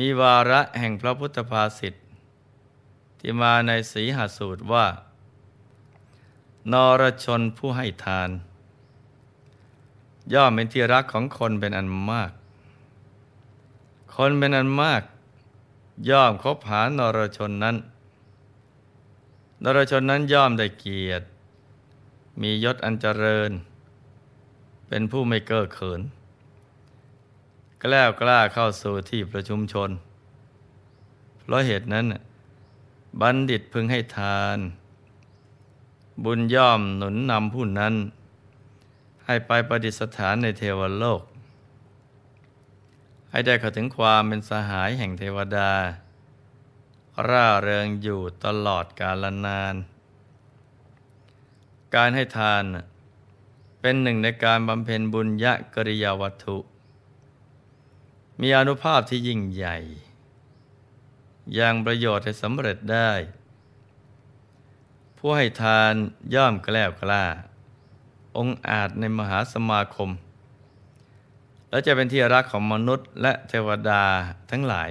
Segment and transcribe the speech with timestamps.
[0.00, 1.94] มีวาระแห่งพระพุทธภาษิต
[3.18, 4.86] ที่มาในสีหสูตรว่า
[6.72, 8.30] นรชนผู้ให้ทาน
[10.32, 12.30] ย่อมเป็นที่รักของคนเป็นอันมาก
[14.16, 15.02] คนเป็นอันมาก
[16.10, 17.76] ย่อมคบหานรชนนั้น
[19.64, 21.26] นรชนนั้นย่อมได้เกียรติ
[22.40, 23.50] มียศอันเจริญ
[24.88, 26.00] เป็นผู้ไม่เก้อเขิน
[27.84, 29.90] กล้ากล้าเข้าสู่ที่ประชุมชน
[31.40, 32.06] เพราะเหตุนั้น
[33.20, 34.58] บัณฑิตพึงให้ทาน
[36.24, 37.94] บุญย่อมหนุนนำผู้นั้น
[39.26, 41.22] ให้ไปประดิษฐานในเทวโลก
[43.30, 45.72] ให้ได้เข้าถึงความเป็นสหายแห่งเทวดา
[47.28, 49.74] ร่าเริงอยู่ตลอดกาลนาน
[51.94, 52.62] การให้ทาน
[53.80, 56.58] เป็นหนึ่งในการบำเพ็ญบุญยะกริยาวัตถุ
[58.40, 59.76] มีอนุภาพที่ยิ่งใหญ่
[61.58, 63.10] ยังประโยชน์ให้สำเร็จได้
[65.16, 65.94] ผู้ให้ทาน
[66.34, 67.24] ย่อมแกล้วกล้า
[68.36, 70.10] องอาจในมหาสมาคม
[71.70, 74.04] และจะเป็นที่รักของมนุษย์และเทวดา
[74.50, 74.90] ทั้งหลาย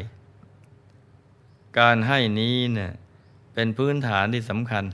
[1.79, 2.91] การให้นี้เนี่ย
[3.53, 4.85] เป็นพื้นฐานที่สำคัญ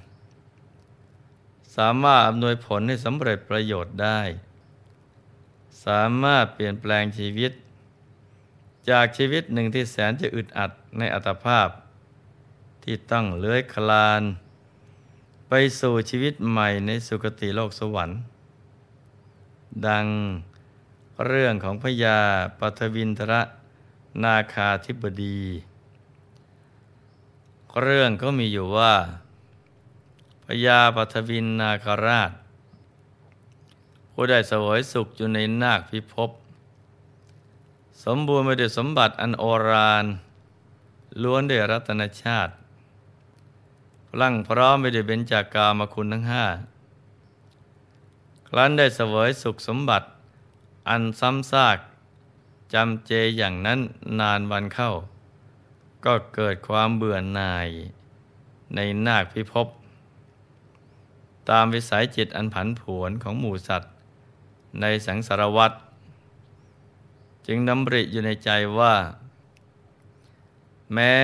[1.78, 4.20] สามารถอำนวยผลให้สำเร็จประโยชน์ได้
[5.86, 7.52] สามารถเปลี่ยนแปลงชีวิต
[8.90, 11.70] จากชีวิตหนึ่งที่แสนจะอึดอัดในอัตภาพ
[12.84, 14.22] ที่ต้องเลื้อยคลาน
[15.50, 18.20] ไปสู่ชีวิตใหม่ในสุคติโลกสวรรค์
[19.88, 20.06] ดัง
[21.26, 22.20] เรื่องของพญา
[22.60, 23.42] ปัทวินทระ
[24.24, 25.40] นาคาธิบดี
[27.82, 28.94] เรื่องก็มีอยู่ว่า
[30.46, 32.32] พญาปัทวินนาคราช
[34.12, 36.30] ผู้ได้สวยสุขอยู่ในนาคพิภพ
[38.04, 40.06] สมบูรณ์ไปด้วยสมบัติอันโอราน
[41.22, 42.54] ล้วนด้วยรัตนชาติ
[44.08, 46.46] พลังพร้อมไปด้วยเบญจากามคุณทั้งห้า
[48.48, 50.08] ครั้นได้เสวยสุขสมบัติ
[50.90, 51.78] อันซ้ำซาก
[52.74, 53.80] จำเจอย่างนั้น
[54.20, 54.92] นานวันเข้า
[56.06, 57.70] ก็เกิดความเบื่อหน่าย
[58.76, 59.68] ในนาคพิภพ
[61.50, 63.92] ตามวิสัยจิตอันผันผวนของหมู่สัตว์
[64.82, 65.76] ในสังสารวัตร
[67.48, 68.96] จึงดำริอยู่ในใจว่า
[70.94, 71.16] แม้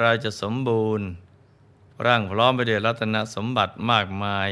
[0.00, 1.06] เราจะสมบูรณ์
[2.06, 4.50] ร่างพร้อมไปด้วยรัตนสมบัติมากมาย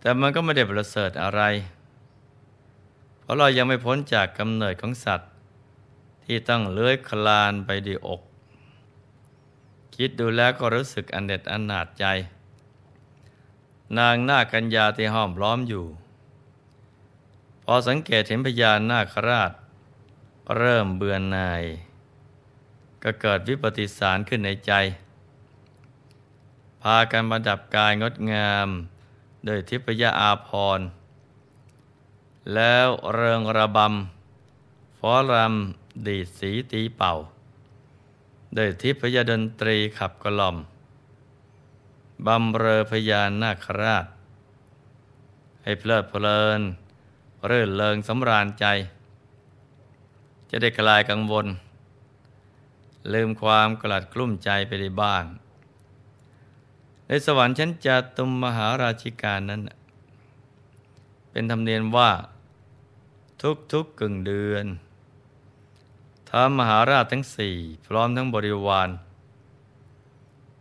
[0.00, 1.42] แต่มันก็ไม่ได้ประเสริฐอะไร
[3.20, 5.30] เพราะเรายังไม่พ้นจากกำเนิดของสัตว์
[6.24, 8.20] ที่ต้องเลื้อยคลานไปดีอก
[9.94, 12.04] คิดดูแล้วก็รู้สึกอันเด็ดอันหนาดใจ
[13.98, 15.84] นางหน้ากัญญาที่ห้อมล้อมอยู่
[17.72, 19.52] อสังเกตเห็นพญานาคราช
[20.56, 21.64] เริ่มเบือนนาย
[23.02, 24.72] ก็เกิดวิปฏิสารขึ้นในใจ
[26.82, 28.68] พากันประดับกายงดงาม
[29.44, 30.80] โดยทิพยาอาภร
[32.54, 37.12] แล้วเริงระบำฟ้อรำดีดสีตีเป่า
[38.54, 40.56] โดยทิพยดนตรีขับกล่อม
[42.26, 44.06] บำเรอพญานาคราช
[45.62, 46.60] ให้เพลิดเพลิน
[47.46, 48.66] เรื่นเริงสำราญใจ
[50.50, 51.46] จะได้คลายกังวล
[53.12, 55.24] ลืมความกลัดกลุ้มใจไปได้บ้าง
[57.06, 57.86] ในสวรรค์ชั้นจ
[58.16, 59.62] ตุมมหาราชิกานั้น
[61.30, 62.10] เป็นธรรมเนียมว่า
[63.42, 64.66] ทุกทุกกึ่งเดือน
[66.28, 67.56] ท้ามหาราชทั้งสี่
[67.86, 68.88] พร้อมทั้งบริวาร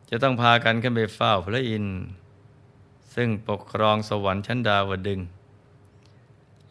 [0.09, 1.97] จะต้องพากันขึ้นไปเฝ้าพระอินทร์
[3.15, 5.21] ซึ่งปกครองสวรรค์ชั้นดาวดึง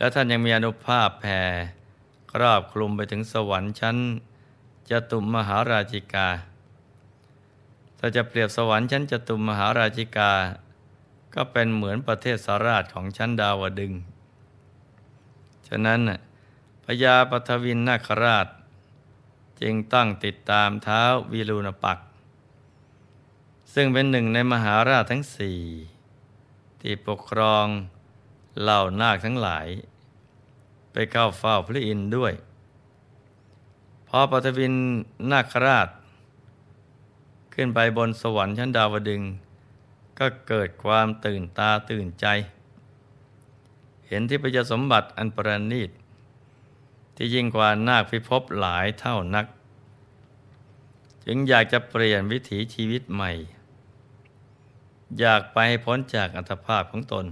[0.00, 1.40] แล้วท่านยังมีอนุภาพแผ่
[2.32, 3.96] ครอบคลุมไปถึงสวรรค์ชั้น
[4.90, 6.28] จตุมมหาราชิกา
[7.98, 10.32] ถ้าจะเปรียบสวรรค์ชั้นจตุมมหาราชิกา
[11.34, 13.92] ก็เป็นเหมือนประเทศสาราชของชั้นดาวดึง
[15.68, 16.00] ฉะนั้น
[16.84, 18.46] พญาปทวินนาคราช
[19.60, 21.98] จึงต้องติดตามเท้าวีรูณปัก
[23.74, 25.60] ซึ่งเป็นหนึ่งในมหาราชทั้งสี่
[26.80, 27.66] ที่ปกครอง
[28.60, 29.66] เหล่านาคทั้งหลาย
[30.92, 32.32] ไปเข้าเฝ้าพระอินทร์ด้วย
[34.08, 34.74] พอปฐวิน
[35.30, 35.88] นาคราช
[37.54, 39.22] ขึ้นไปบนสวรรค์ชั้นดาวดึง
[40.18, 42.26] ก็เกิดความตื่นตาตื่นใจ
[44.06, 45.90] เห็นที่พยสมบัติอันประณีต
[47.16, 49.46] ที่ยิ่งกว่านาคพิภพหลายเท่านัก
[51.26, 53.30] จึงอยากจะเปลี่ยนวิถีชีวิตใหม่
[55.20, 57.26] อยากไปพ้นจากอัตภาพของตน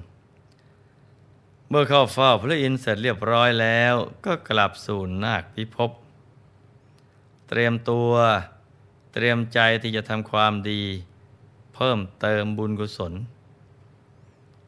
[1.69, 3.95] เมื่อเข้าเฝ้าพระอินทร์เสร็จเรียบร้อยแล้ว
[4.27, 5.91] ก็กลับสู่นาคพิภพ
[7.49, 8.11] เตรียมตัว
[9.13, 10.83] เตรียมใจที่จะทำความดี
[11.75, 13.13] เพิ่มเติมบุญกุศล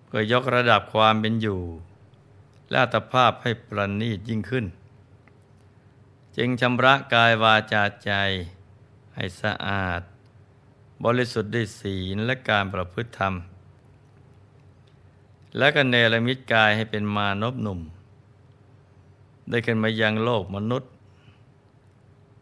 [0.05, 1.61] เพื่อยกระดับความเป็นอยู่
[2.71, 4.67] และตภาพให้ประณีตยิ่งขึ้น
[6.37, 8.13] จึงชำระกายวาจาใจ
[9.15, 10.03] ให้สะอาด
[11.05, 13.35] บริสุทธิ์ด้วยศีลและการประพฤติธรรม
[15.57, 17.81] และก็เนรมิตกายให้เป็นมานพหนุ่ม
[19.49, 20.91] ได้ขึ้นมายังโลกมนุษย์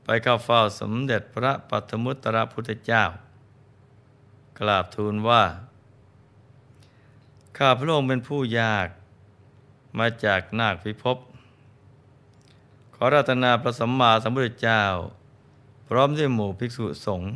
[0.05, 3.05] ไปเข้าเฝ้าสมเด็จพระปัทมุตตรพุทธเจ้า
[4.59, 5.43] กราบทูลว่า
[7.57, 8.89] ข้าพระองค์เป็นผู้ยาก
[9.99, 11.19] มาจากนาคพิภพ
[12.95, 14.83] ขอรัตนาพระสัมมาสัมพุทธเจ้า
[15.89, 17.31] พร้อมด้วยหมู่ภิกษุสงฆ์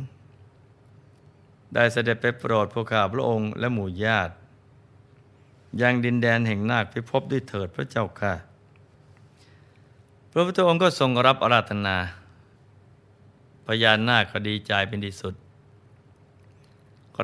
[1.73, 4.33] ได้เสด็จไปโปรดพวกข้าพระองค์และหมู่ญาติ
[5.81, 8.33] ยังดินแดนแห่งนาคพิภพด้วยเถิดพระเจ้าค่ะ
[10.31, 11.97] พระพุทธองค์ก็ทรงรับอาราธนา
[13.65, 15.35] พญานาคก็ดีใจเป็นที่สุด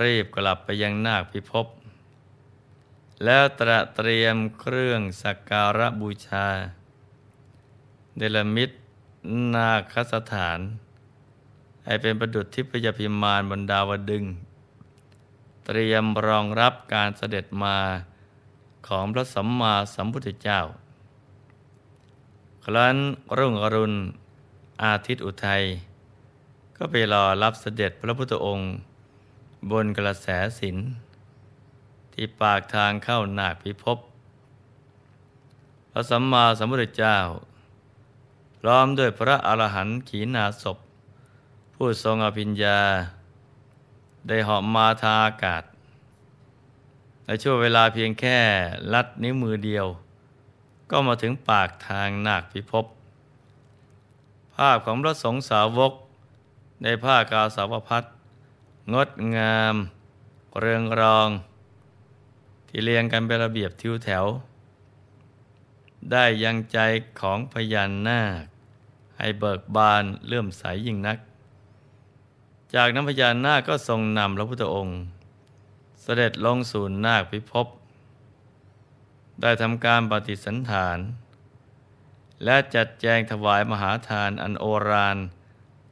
[0.01, 1.67] รีบกลับไปยังนาคพิภพ
[3.23, 6.47] แล้วตระเตรียมเครื่องสักการะบูชา
[8.17, 8.77] เดลมิตร
[9.55, 10.59] นาคสถาน
[11.85, 14.25] ให้เป็นประดุจทิพยพิมานบนดาวดึง
[15.65, 17.77] เตรียมรองรับการเสด็จมา
[18.87, 20.59] ของพระสัมมาสัมพุทธเจ้า
[22.65, 22.97] ครั้น
[23.37, 23.95] รุ่งอรุณ
[24.83, 25.63] อาทิตย์อุทัย
[26.77, 28.67] ก็ไปรอรับเสด็จพระพุทธองค์
[29.71, 30.27] บนกระแส
[30.59, 30.77] สิน
[32.13, 33.97] ที่ปากทางเข้านาคพิภพ
[35.91, 37.17] พระสัมมาสัมพุทธเจ้า
[38.59, 40.77] พร้อมด้วยพระอรหันต์ขีณาศพ
[41.73, 42.79] ผู้ทรงอภิญญา
[44.27, 45.63] ได้เหาะมาทาอากาศ
[47.31, 48.39] ในช่วงเวลาเพียงแค่
[48.93, 49.87] ลัดนิ้วมือเดียว
[50.91, 52.85] ก็มาถึงปากทางนาคพิภพ
[54.55, 55.93] ภาพของพระสงฆ์สาวก
[56.83, 58.03] ในผ้ากาสาวพัด
[58.93, 59.75] งดงาม
[60.59, 61.29] เรืองรอง
[62.67, 64.25] ที่เรียงกันเป็นระเบียบทิวแถว
[66.11, 66.77] ได้ยังใจ
[67.19, 68.43] ของพยานนาค
[69.17, 71.17] ให้เบิกบานเลื่อมใสยิ่งนัก
[72.75, 74.99] จากนั้นพญานาคก็ทรงนำพระพุทธองค์
[76.21, 77.67] ด็จลงสู่นาคพิภพ
[79.41, 80.97] ได้ทำการปฏิสันฐาน
[82.43, 85.17] และจัดแจงถวายมหาทานอันโอราน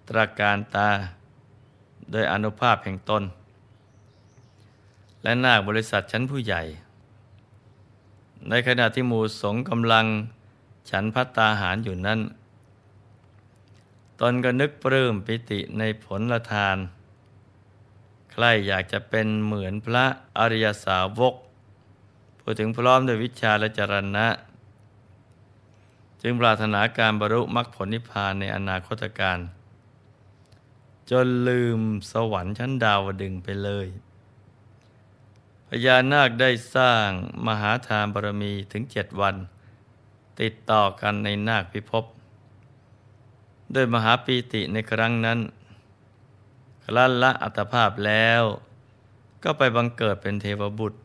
[0.07, 0.89] ตราการตา
[2.11, 3.23] โดยอนุภาพแห่งตน
[5.23, 6.61] และนาคบริษัทชั้นผู้ใหญ่
[8.49, 10.05] ในขณะที่หมู่สงกำลัง
[10.89, 12.19] ฉันพัตตาหารอยู่นั้น
[14.21, 16.77] ตนก็นึกปลื้มปิติในผลละทาน
[18.39, 20.05] ใครอยากจะเป็นเหมือนพระ
[20.39, 21.35] อริยสาวก
[22.41, 24.27] พูดถึงพร้อมด้วยวิชาและจรณะ
[26.21, 29.39] จึงปรารถนาการบรรลุมรรคผลนิพพานในอนาคตการ
[31.09, 33.87] จนลืมสวรรค์ชั้นดาวดึงไปเลย
[35.67, 37.09] พญานาคได้สร้าง
[37.47, 39.35] มหาทานบารมีถึงเจ็ดวัน
[40.41, 42.05] ติดต่อกันในนาคพิภพ
[43.75, 45.39] ด้วยมหาปีติในครั้งนั้น
[46.89, 48.43] ครั้นละอัตภาพแล้ว
[49.43, 50.99] ก็ไปบังเกิดเป็นเทวบุตร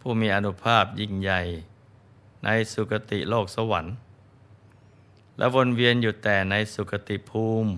[0.00, 1.40] ผู้มีอนุภาพยิ่งใหญ่
[2.44, 3.94] ในสุคติโลกสวรรค์
[5.38, 7.70] และวนเวียนอยู่แต่ในสุคติภูมิ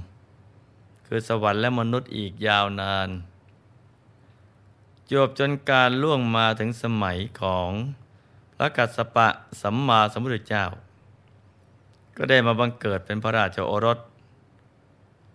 [1.07, 3.09] คือสวรรค์และมนุษย์อีกยาวนาน
[5.11, 7.71] จบจนการล่วงมาถึงสมัยของ
[8.57, 9.29] พระกัสสปะ
[9.63, 10.65] สัมมาสัมพุทธเจ้า
[12.17, 13.99] ก็ได้มาบังเกิดเป็นพระราชโอรส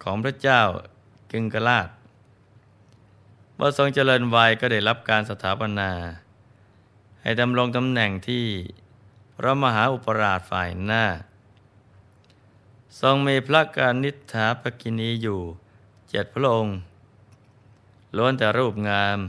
[0.03, 0.61] ของพระเจ้า
[1.31, 1.89] กึงกราช
[3.55, 5.91] เมื่อทรงเจริญวัยก็ได้รับการสถาปนา
[7.21, 8.45] ให้ดำรงตำแหน่งที่
[9.37, 11.03] พระมหาอุปราชฝ่ายหน้า
[13.01, 15.41] ทรงมีพระการนิษฐาภกินีอยู่
[16.09, 16.77] เจ็ดพระองค์
[18.17, 19.19] ล้วนแต่รูปงาม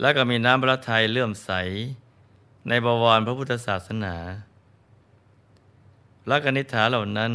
[0.00, 1.50] และก็มีน้ำพระทัยเลื่อมใส
[2.68, 4.16] ในบวรพระพุทธศาสนา
[6.24, 7.32] พระกนิษฐาเหล่านั้น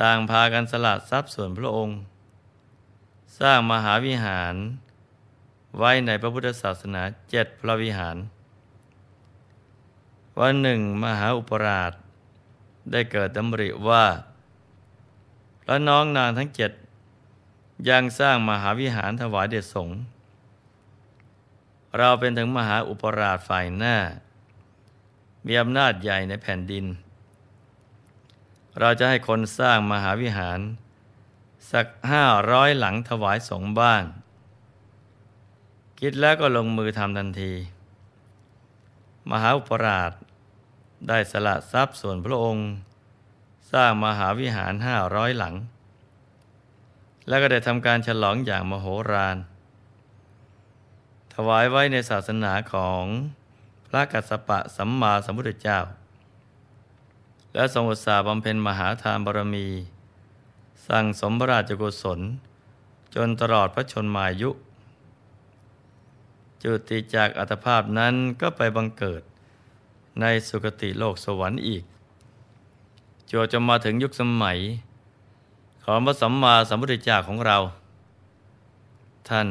[0.00, 1.96] ต่างพากันสละทรัพย์ส่วนพระองค์
[3.38, 4.54] สร้างมหาวิหาร
[5.78, 8.16] ไว้ในพระพุทธศาสนาเจ็ดพระวิหาร
[10.40, 11.92] วันหนึ่งมหาอุปราช
[12.90, 14.04] ได้เกิดดำริว่า
[15.62, 16.72] พระน้องนางทั้งเจ็ด
[17.88, 19.98] ยังสร้างมหาวิหารถวายเดชสงฆ์
[21.98, 23.96] เราเป็นถึงมหาอุปราชฝ่ายหน้า
[25.46, 26.84] มีอำนาจใหญ่ในแผ่นดิน
[28.78, 30.60] เราจะให้คนสร้างมหาวิหาร
[31.72, 34.02] สักห้าร้อยหลังถวายสงบ้าง
[36.00, 37.52] คิดแล้วก็ลงมือทำทันที
[39.30, 40.12] มหาอุปราช
[41.08, 42.68] ได้สละทรัพย์ส่วนพระองค์
[43.72, 45.54] สร้างมหาวิหารห้าร้อยหลัง
[47.28, 49.36] แล้วก็ได้ทำการฉลองอย่างมโหฬาร
[51.34, 53.02] ถวายไว้ในศาสนาของ
[53.86, 55.80] พระกัสสปะสัมมาสัมพุทธเจ้า
[57.54, 59.66] และทรงอุตสาห์บำเพ็ญมหาทานบารมี
[60.86, 62.20] สั่งสมพระราชกุศล
[63.14, 64.50] จนตลอดพระชนมายุ
[66.62, 69.22] จุติจากอัตภาพนั้นก็ไปบังเกิด
[70.20, 71.84] ในสุคติโลกสวรรค์อีก
[73.30, 74.58] จวจะมาถึงยุคสมัย
[75.84, 77.58] ของพระสัมมาสัมพุทธเจ้าของเรา
[79.28, 79.48] ท่าน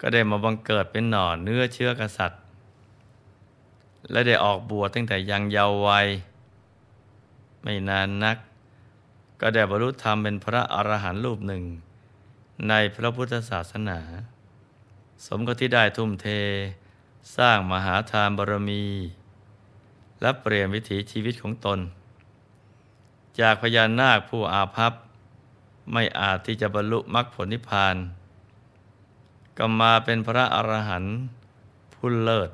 [0.00, 2.40] ก็ได้มาบังเกิดเป็นหน่อเนื้อเชื้อกษัตริย์
[4.10, 6.06] และได้ออกบวชตั้งแต่ยังเยาว์วัย
[7.62, 8.36] ไม่นานนัก
[9.40, 11.64] ก็ได้บรรลุธรรมเป็นพระอรหันต์รูปหนึ่ง
[12.68, 13.98] ในพระพุทธศาสนา
[15.26, 16.26] สมกับที่ได้ทุ่มเท
[17.36, 18.84] สร้างมหาทานบารมี
[20.20, 21.78] และเปลี่ยนวิถีชีวิตของตน
[23.40, 24.92] จากพญานาคผู้อาภัพ
[25.92, 27.96] ไม่อาจที่จะบรรลุมรรคผลนิพพาน
[29.58, 31.14] ก็มาเป็นพระอรหันต์
[31.94, 32.50] ผู้เลิศ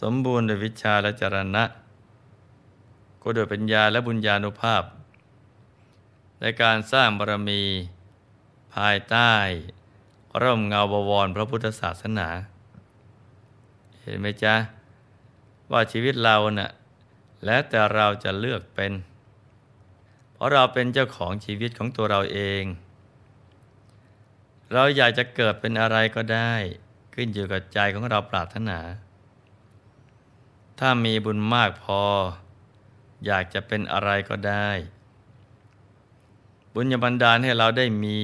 [0.00, 1.64] สมบูรณ์ด้วยวิชาและจรณะ
[3.22, 4.82] ก็โดยปัญญาและบุญญาณุภาพ
[6.40, 7.62] ในการสร้างบารมี
[8.74, 9.32] ภายใต้
[10.42, 12.28] ร่มเงาบวรพระพุทธศาสนา
[14.00, 14.54] เห็นไหมจ๊ะ
[15.70, 16.70] ว่าชีวิตเราเนะ่ะ
[17.44, 18.92] และแต่เราจะเลือกเป็น
[20.32, 22.62] เพราะเราเป็นเจ้าของชีวิตของตัวเราเอง
[24.72, 26.52] เราอยากจะเกิดเป็นอะไรก็ได้
[27.14, 28.78] ขึ้นอยู่กับใจของเราปรารถนา
[30.78, 32.02] ถ้ามีบุญมากพอ
[33.26, 34.70] อยากจะเป็นอะไรก็ได้
[36.74, 38.18] บุญญบันดาลให้เราได้มี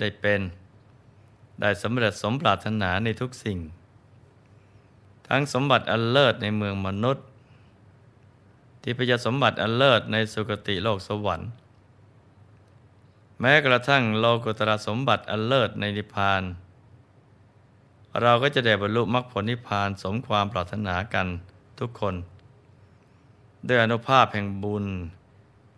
[0.00, 0.40] ได้เป็น
[1.60, 3.58] ได้สำเร็จสมปรารถนาในทุกสิ่ง
[5.28, 7.24] ทั้งสมบัติอันเลิศในเมืองมนุษย์
[8.82, 11.48] ที่พยสมบัติอันเลิศในสุคติโลกสวรรค์
[13.40, 16.42] แม้กระทั่งโลกุตระสมบัติอันเลิศในนิพพาน
[18.22, 21.26] เราก็จะได้บรรลุมรรคผลนิพพานสมความปรารถนากัน
[21.78, 22.14] ทุกคน
[23.68, 24.86] ด้วยอนุภาพแห่งบุญ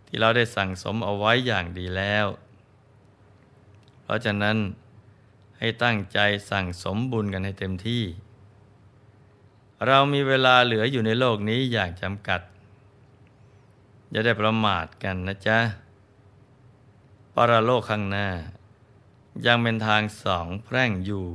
[0.07, 2.27] ที่เราได้สั่งสมเอาไว้อย่างดีแล้ว
[4.03, 4.57] เพราะฉะนั้น
[5.59, 6.19] ให้ตั้งใจ
[6.51, 8.05] สั่งสมบุญกันให้เต็มที่
[9.87, 12.41] เรามีเวลาเหลืออยู่ในโลกนี้อย่างจำกัด
[14.11, 15.59] อย่าได้ประมาทกันนะจ๊ะ
[17.35, 18.29] ปรโลกข้างหน้า
[19.47, 21.27] ยังเป็นทางสองแพร่งอยู่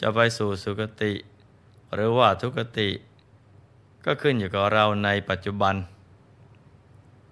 [0.00, 1.12] จะไปสู่สุคติ
[1.94, 2.90] หรือว่าทุกติ
[4.04, 5.74] ก็ขึ้นอยู่กับเราในปัจจุบัน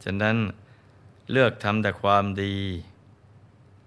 [0.05, 0.37] ฉะนั้น
[1.31, 2.57] เลือกทำแต่ความดี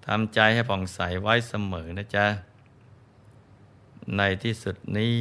[0.05, 2.25] ทำใจให้ผ่องใสไว้เสมอนะจ๊ะ
[4.17, 5.15] ในที่สุดนี้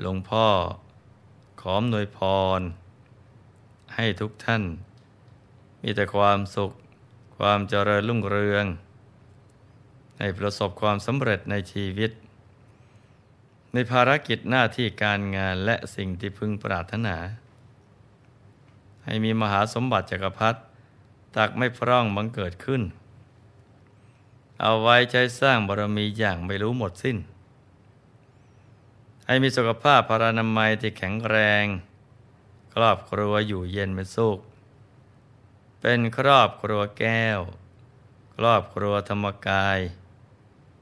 [0.00, 0.46] หลวงพ่อ
[1.60, 2.18] ขอมนวยพ
[2.58, 2.60] ร
[3.94, 4.62] ให้ทุกท่าน
[5.82, 6.72] มีแต่ความสุข
[7.38, 8.64] ความเจริญรุ่งเรือง
[10.18, 12.10] ให้ประสบความสำเร็จในชีวิต
[13.72, 17.16] ในภารกิจหน้าที่การงานและสิ่งที่พึงปรารถนา
[19.04, 20.58] ให้มีมหาสมบัติจักรพรรดิ
[21.36, 22.82] ตักไม่พร่องบังเกิดขึ้น
[24.60, 27.18] เอาไว้ใช้สร้างบารมีอย่างไม่รู้หมดสิ้น
[29.26, 31.64] ให้มีสุขภาพพารานามัยที่แข็งแรง
[32.74, 34.38] ครอบครัวอยู่เย็นเป็นสุข
[35.80, 37.40] เป็นครอบครัวแก้ว
[38.36, 39.78] ครอบครัวธรรมกาย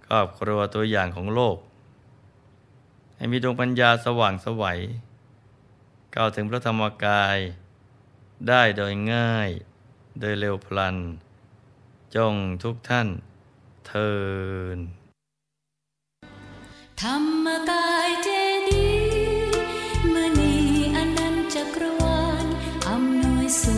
[0.07, 1.57] ครอบครัวตัวอย่างของโลก
[3.17, 4.81] ให้มีดวงปัญญาสว่างสวัย
[6.15, 7.39] ก้าวถึงพระธรรมกาย
[8.49, 9.51] ได้โดยง่าย
[10.21, 10.97] โดยเร็วพลัน
[12.17, 13.09] จงทุกท่าน
[13.87, 14.13] เทิ
[14.77, 14.79] น
[17.03, 18.29] ธรรมกายเจ
[18.69, 18.89] ดี
[20.13, 20.55] มณี
[20.97, 22.47] อนันจักรวาล
[22.89, 23.76] อำนวยสุ